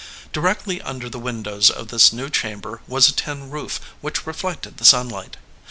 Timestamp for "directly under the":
0.33-1.19